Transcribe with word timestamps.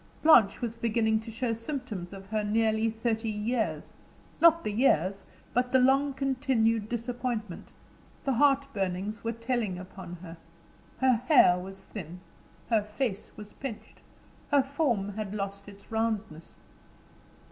Blanche 0.23 0.61
was 0.61 0.75
beginning 0.77 1.19
to 1.19 1.29
show 1.29 1.53
symptoms 1.53 2.11
of 2.11 2.25
her 2.25 2.43
nearly 2.43 2.89
thirty 2.89 3.29
years; 3.29 3.93
not 4.39 4.63
the 4.63 4.71
years, 4.71 5.25
but 5.53 5.71
the 5.71 5.77
long 5.77 6.11
continued 6.11 6.89
disappointment, 6.89 7.69
the 8.25 8.33
heart 8.33 8.65
burnings, 8.73 9.23
were 9.23 9.31
telling 9.31 9.77
upon 9.77 10.15
her. 10.15 10.37
Her 10.97 11.17
hair 11.27 11.59
was 11.59 11.83
thin, 11.83 12.19
her 12.71 12.81
face 12.81 13.29
was 13.37 13.53
pinched, 13.53 14.01
her 14.49 14.63
form 14.63 15.09
had 15.09 15.35
lost 15.35 15.69
its 15.69 15.91
roundness. 15.91 16.55